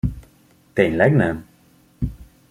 Tényleg 0.73 1.13
nem? 1.15 1.45